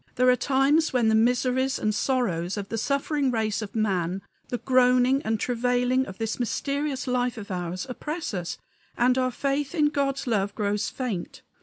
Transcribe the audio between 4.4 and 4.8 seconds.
the